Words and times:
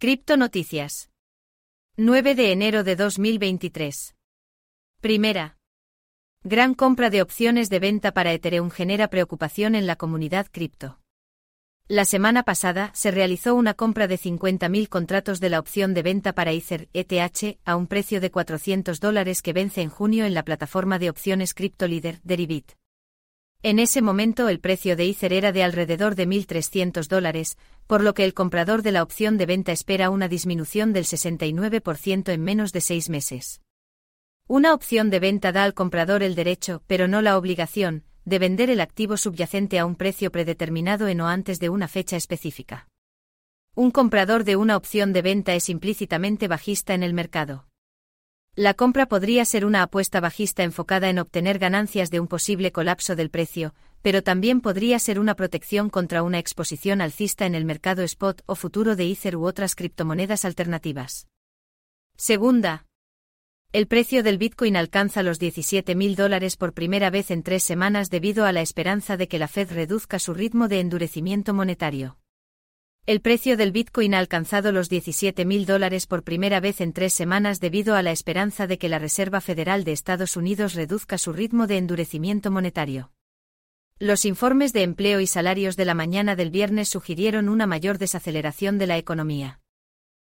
Cripto 0.00 0.36
Noticias. 0.36 1.10
9 1.96 2.36
de 2.36 2.52
enero 2.52 2.84
de 2.84 2.94
2023. 2.94 4.14
Primera. 5.00 5.58
Gran 6.44 6.74
compra 6.74 7.10
de 7.10 7.20
opciones 7.20 7.68
de 7.68 7.80
venta 7.80 8.12
para 8.12 8.32
Ethereum 8.32 8.70
genera 8.70 9.08
preocupación 9.08 9.74
en 9.74 9.88
la 9.88 9.96
comunidad 9.96 10.46
cripto. 10.52 11.00
La 11.88 12.04
semana 12.04 12.44
pasada 12.44 12.92
se 12.94 13.10
realizó 13.10 13.56
una 13.56 13.74
compra 13.74 14.06
de 14.06 14.20
50.000 14.20 14.88
contratos 14.88 15.40
de 15.40 15.48
la 15.48 15.58
opción 15.58 15.94
de 15.94 16.02
venta 16.02 16.32
para 16.32 16.52
Ether 16.52 16.88
ETH 16.92 17.58
a 17.64 17.74
un 17.74 17.88
precio 17.88 18.20
de 18.20 18.30
400 18.30 19.00
dólares 19.00 19.42
que 19.42 19.52
vence 19.52 19.82
en 19.82 19.90
junio 19.90 20.26
en 20.26 20.34
la 20.34 20.44
plataforma 20.44 21.00
de 21.00 21.10
opciones 21.10 21.54
cripto 21.54 21.88
líder 21.88 22.20
Deribit. 22.22 22.77
En 23.64 23.80
ese 23.80 24.02
momento 24.02 24.48
el 24.48 24.60
precio 24.60 24.94
de 24.94 25.08
Ether 25.08 25.32
era 25.32 25.50
de 25.50 25.64
alrededor 25.64 26.14
de 26.14 26.28
1.300 26.28 27.08
dólares, 27.08 27.58
por 27.88 28.04
lo 28.04 28.14
que 28.14 28.24
el 28.24 28.32
comprador 28.32 28.82
de 28.82 28.92
la 28.92 29.02
opción 29.02 29.36
de 29.36 29.46
venta 29.46 29.72
espera 29.72 30.10
una 30.10 30.28
disminución 30.28 30.92
del 30.92 31.04
69% 31.04 32.32
en 32.32 32.40
menos 32.40 32.72
de 32.72 32.80
seis 32.80 33.08
meses. 33.08 33.60
Una 34.46 34.74
opción 34.74 35.10
de 35.10 35.18
venta 35.18 35.50
da 35.50 35.64
al 35.64 35.74
comprador 35.74 36.22
el 36.22 36.36
derecho, 36.36 36.84
pero 36.86 37.08
no 37.08 37.20
la 37.20 37.36
obligación, 37.36 38.04
de 38.24 38.38
vender 38.38 38.70
el 38.70 38.80
activo 38.80 39.16
subyacente 39.16 39.80
a 39.80 39.86
un 39.86 39.96
precio 39.96 40.30
predeterminado 40.30 41.08
en 41.08 41.20
o 41.20 41.26
antes 41.26 41.58
de 41.58 41.68
una 41.68 41.88
fecha 41.88 42.16
específica. 42.16 42.86
Un 43.74 43.90
comprador 43.90 44.44
de 44.44 44.54
una 44.54 44.76
opción 44.76 45.12
de 45.12 45.22
venta 45.22 45.54
es 45.54 45.68
implícitamente 45.68 46.46
bajista 46.46 46.94
en 46.94 47.02
el 47.02 47.12
mercado. 47.12 47.67
La 48.58 48.74
compra 48.74 49.06
podría 49.06 49.44
ser 49.44 49.64
una 49.64 49.84
apuesta 49.84 50.18
bajista 50.18 50.64
enfocada 50.64 51.08
en 51.08 51.20
obtener 51.20 51.60
ganancias 51.60 52.10
de 52.10 52.18
un 52.18 52.26
posible 52.26 52.72
colapso 52.72 53.14
del 53.14 53.30
precio, 53.30 53.72
pero 54.02 54.24
también 54.24 54.60
podría 54.60 54.98
ser 54.98 55.20
una 55.20 55.36
protección 55.36 55.90
contra 55.90 56.24
una 56.24 56.40
exposición 56.40 57.00
alcista 57.00 57.46
en 57.46 57.54
el 57.54 57.64
mercado 57.64 58.02
spot 58.02 58.42
o 58.46 58.56
futuro 58.56 58.96
de 58.96 59.12
Ether 59.12 59.36
u 59.36 59.46
otras 59.46 59.76
criptomonedas 59.76 60.44
alternativas. 60.44 61.28
Segunda. 62.16 62.84
El 63.72 63.86
precio 63.86 64.24
del 64.24 64.38
Bitcoin 64.38 64.76
alcanza 64.76 65.22
los 65.22 65.40
17.000 65.40 66.16
dólares 66.16 66.56
por 66.56 66.72
primera 66.74 67.10
vez 67.10 67.30
en 67.30 67.44
tres 67.44 67.62
semanas 67.62 68.10
debido 68.10 68.44
a 68.44 68.50
la 68.50 68.60
esperanza 68.60 69.16
de 69.16 69.28
que 69.28 69.38
la 69.38 69.46
Fed 69.46 69.70
reduzca 69.70 70.18
su 70.18 70.34
ritmo 70.34 70.66
de 70.66 70.80
endurecimiento 70.80 71.54
monetario. 71.54 72.17
El 73.08 73.22
precio 73.22 73.56
del 73.56 73.72
Bitcoin 73.72 74.12
ha 74.12 74.18
alcanzado 74.18 74.70
los 74.70 74.90
17.000 74.90 75.64
dólares 75.64 76.06
por 76.06 76.24
primera 76.24 76.60
vez 76.60 76.82
en 76.82 76.92
tres 76.92 77.14
semanas 77.14 77.58
debido 77.58 77.94
a 77.94 78.02
la 78.02 78.10
esperanza 78.10 78.66
de 78.66 78.76
que 78.76 78.90
la 78.90 78.98
Reserva 78.98 79.40
Federal 79.40 79.82
de 79.84 79.92
Estados 79.92 80.36
Unidos 80.36 80.74
reduzca 80.74 81.16
su 81.16 81.32
ritmo 81.32 81.66
de 81.66 81.78
endurecimiento 81.78 82.50
monetario. 82.50 83.10
Los 83.98 84.26
informes 84.26 84.74
de 84.74 84.82
empleo 84.82 85.20
y 85.20 85.26
salarios 85.26 85.74
de 85.74 85.86
la 85.86 85.94
mañana 85.94 86.36
del 86.36 86.50
viernes 86.50 86.90
sugirieron 86.90 87.48
una 87.48 87.66
mayor 87.66 87.96
desaceleración 87.96 88.76
de 88.76 88.88
la 88.88 88.98
economía. 88.98 89.62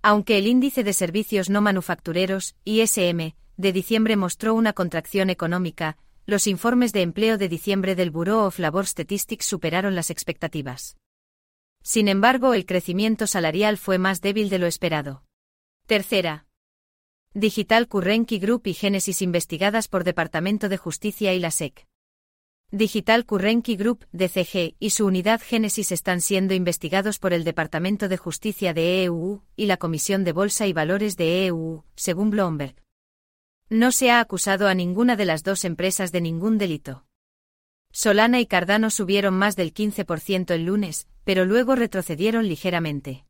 Aunque 0.00 0.38
el 0.38 0.46
índice 0.46 0.84
de 0.84 0.94
servicios 0.94 1.50
no 1.50 1.60
manufactureros, 1.60 2.56
ISM, 2.64 3.34
de 3.58 3.72
diciembre 3.74 4.16
mostró 4.16 4.54
una 4.54 4.72
contracción 4.72 5.28
económica, 5.28 5.98
los 6.24 6.46
informes 6.46 6.94
de 6.94 7.02
empleo 7.02 7.36
de 7.36 7.50
diciembre 7.50 7.94
del 7.94 8.10
Bureau 8.10 8.46
of 8.46 8.58
Labor 8.58 8.86
Statistics 8.86 9.44
superaron 9.44 9.94
las 9.94 10.08
expectativas. 10.08 10.96
Sin 11.84 12.08
embargo, 12.08 12.54
el 12.54 12.64
crecimiento 12.64 13.26
salarial 13.26 13.76
fue 13.76 13.98
más 13.98 14.22
débil 14.22 14.48
de 14.48 14.58
lo 14.58 14.66
esperado. 14.66 15.22
Tercera. 15.86 16.46
Digital 17.34 17.88
Currency 17.88 18.38
Group 18.38 18.66
y 18.66 18.72
Genesis 18.72 19.20
investigadas 19.20 19.88
por 19.88 20.02
Departamento 20.02 20.70
de 20.70 20.78
Justicia 20.78 21.34
y 21.34 21.40
la 21.40 21.50
SEC. 21.50 21.86
Digital 22.70 23.26
Currency 23.26 23.76
Group, 23.76 24.06
DCG, 24.12 24.76
y 24.78 24.90
su 24.90 25.04
unidad 25.04 25.42
Genesis 25.44 25.92
están 25.92 26.22
siendo 26.22 26.54
investigados 26.54 27.18
por 27.18 27.34
el 27.34 27.44
Departamento 27.44 28.08
de 28.08 28.16
Justicia 28.16 28.72
de 28.72 29.04
EU 29.04 29.42
y 29.54 29.66
la 29.66 29.76
Comisión 29.76 30.24
de 30.24 30.32
Bolsa 30.32 30.66
y 30.66 30.72
Valores 30.72 31.18
de 31.18 31.46
EU, 31.46 31.84
según 31.96 32.30
Bloomberg. 32.30 32.76
No 33.68 33.92
se 33.92 34.10
ha 34.10 34.20
acusado 34.20 34.68
a 34.68 34.74
ninguna 34.74 35.16
de 35.16 35.26
las 35.26 35.42
dos 35.42 35.66
empresas 35.66 36.12
de 36.12 36.22
ningún 36.22 36.56
delito. 36.56 37.03
Solana 37.96 38.40
y 38.40 38.46
Cardano 38.46 38.90
subieron 38.90 39.34
más 39.34 39.54
del 39.54 39.72
15% 39.72 40.52
el 40.52 40.64
lunes, 40.64 41.06
pero 41.22 41.44
luego 41.44 41.76
retrocedieron 41.76 42.48
ligeramente. 42.48 43.24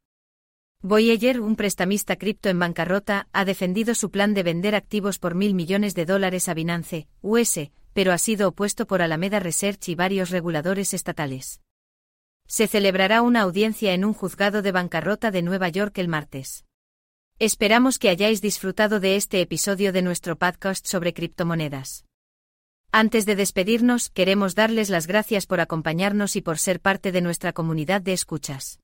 Voyager, 0.80 1.42
un 1.42 1.54
prestamista 1.54 2.16
cripto 2.16 2.48
en 2.48 2.58
bancarrota, 2.58 3.28
ha 3.34 3.44
defendido 3.44 3.94
su 3.94 4.10
plan 4.10 4.32
de 4.32 4.42
vender 4.42 4.74
activos 4.74 5.18
por 5.18 5.34
mil 5.34 5.52
millones 5.52 5.94
de 5.94 6.06
dólares 6.06 6.48
a 6.48 6.54
Binance, 6.54 7.08
US, 7.20 7.72
pero 7.92 8.12
ha 8.12 8.16
sido 8.16 8.48
opuesto 8.48 8.86
por 8.86 9.02
Alameda 9.02 9.38
Research 9.38 9.86
y 9.90 9.96
varios 9.96 10.30
reguladores 10.30 10.94
estatales. 10.94 11.60
Se 12.46 12.66
celebrará 12.66 13.20
una 13.20 13.42
audiencia 13.42 13.92
en 13.92 14.02
un 14.02 14.14
juzgado 14.14 14.62
de 14.62 14.72
bancarrota 14.72 15.30
de 15.30 15.42
Nueva 15.42 15.68
York 15.68 15.98
el 15.98 16.08
martes. 16.08 16.64
Esperamos 17.38 17.98
que 17.98 18.08
hayáis 18.08 18.40
disfrutado 18.40 18.98
de 18.98 19.16
este 19.16 19.42
episodio 19.42 19.92
de 19.92 20.00
nuestro 20.00 20.38
podcast 20.38 20.86
sobre 20.86 21.12
criptomonedas. 21.12 22.06
Antes 22.96 23.26
de 23.26 23.34
despedirnos, 23.34 24.08
queremos 24.08 24.54
darles 24.54 24.88
las 24.88 25.08
gracias 25.08 25.46
por 25.46 25.58
acompañarnos 25.58 26.36
y 26.36 26.42
por 26.42 26.60
ser 26.60 26.78
parte 26.78 27.10
de 27.10 27.22
nuestra 27.22 27.52
comunidad 27.52 28.00
de 28.00 28.12
escuchas. 28.12 28.78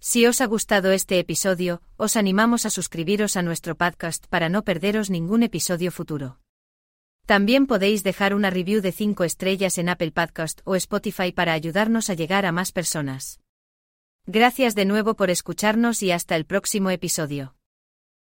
Si 0.00 0.24
os 0.24 0.40
ha 0.40 0.46
gustado 0.46 0.92
este 0.92 1.18
episodio, 1.18 1.82
os 1.98 2.16
animamos 2.16 2.64
a 2.64 2.70
suscribiros 2.70 3.36
a 3.36 3.42
nuestro 3.42 3.74
podcast 3.74 4.26
para 4.28 4.48
no 4.48 4.64
perderos 4.64 5.10
ningún 5.10 5.42
episodio 5.42 5.92
futuro. 5.92 6.38
También 7.26 7.66
podéis 7.66 8.02
dejar 8.02 8.32
una 8.32 8.48
review 8.48 8.80
de 8.80 8.92
5 8.92 9.24
estrellas 9.24 9.76
en 9.76 9.90
Apple 9.90 10.12
Podcast 10.12 10.62
o 10.64 10.74
Spotify 10.74 11.30
para 11.30 11.52
ayudarnos 11.52 12.08
a 12.08 12.14
llegar 12.14 12.46
a 12.46 12.52
más 12.52 12.72
personas. 12.72 13.40
Gracias 14.24 14.74
de 14.74 14.86
nuevo 14.86 15.16
por 15.16 15.28
escucharnos 15.28 16.02
y 16.02 16.12
hasta 16.12 16.34
el 16.34 16.46
próximo 16.46 16.88
episodio. 16.88 17.57